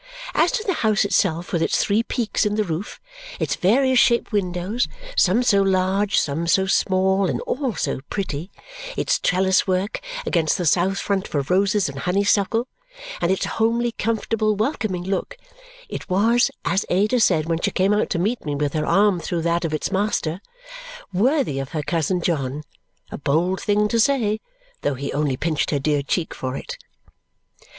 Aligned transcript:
As 0.33 0.51
to 0.53 0.63
the 0.65 0.73
house 0.81 1.05
itself, 1.05 1.53
with 1.53 1.61
its 1.61 1.77
three 1.77 2.01
peaks 2.01 2.43
in 2.43 2.55
the 2.55 2.63
roof; 2.63 2.99
its 3.39 3.55
various 3.55 3.99
shaped 3.99 4.31
windows, 4.31 4.87
some 5.15 5.43
so 5.43 5.61
large, 5.61 6.19
some 6.19 6.47
so 6.47 6.65
small, 6.65 7.29
and 7.29 7.39
all 7.41 7.75
so 7.75 7.99
pretty; 8.09 8.49
its 8.97 9.19
trellis 9.19 9.67
work, 9.67 10.01
against 10.25 10.57
the 10.57 10.65
south 10.65 10.97
front 10.97 11.27
for 11.27 11.41
roses 11.41 11.87
and 11.87 11.99
honey 11.99 12.23
suckle, 12.23 12.67
and 13.21 13.31
its 13.31 13.45
homely, 13.45 13.91
comfortable, 13.91 14.55
welcoming 14.55 15.03
look 15.03 15.37
it 15.87 16.09
was, 16.09 16.49
as 16.65 16.83
Ada 16.89 17.19
said 17.19 17.45
when 17.47 17.59
she 17.61 17.69
came 17.69 17.93
out 17.93 18.09
to 18.09 18.17
meet 18.17 18.43
me 18.43 18.55
with 18.55 18.73
her 18.73 18.87
arm 18.87 19.19
through 19.19 19.43
that 19.43 19.63
of 19.65 19.71
its 19.71 19.91
master, 19.91 20.41
worthy 21.13 21.59
of 21.59 21.73
her 21.73 21.83
cousin 21.83 22.21
John, 22.23 22.63
a 23.11 23.19
bold 23.19 23.61
thing 23.61 23.87
to 23.89 23.99
say, 23.99 24.39
though 24.81 24.95
he 24.95 25.13
only 25.13 25.37
pinched 25.37 25.69
her 25.69 25.77
dear 25.77 26.01
cheek 26.01 26.33
for 26.33 26.57
it. 26.57 26.75